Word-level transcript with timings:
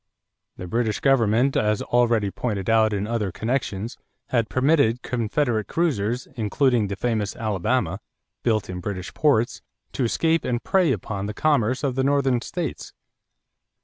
The 0.57 0.65
British 0.65 0.99
government, 0.99 1.55
as 1.55 1.83
already 1.83 2.31
pointed 2.31 2.71
out 2.71 2.91
in 2.91 3.05
other 3.05 3.31
connections, 3.31 3.99
had 4.29 4.49
permitted 4.49 5.03
Confederate 5.03 5.67
cruisers, 5.67 6.27
including 6.35 6.87
the 6.87 6.95
famous 6.95 7.35
Alabama, 7.35 7.99
built 8.41 8.67
in 8.67 8.79
British 8.79 9.13
ports, 9.13 9.61
to 9.91 10.03
escape 10.03 10.43
and 10.43 10.63
prey 10.63 10.91
upon 10.91 11.27
the 11.27 11.35
commerce 11.35 11.83
of 11.83 11.93
the 11.93 12.03
Northern 12.03 12.41
states. 12.41 12.93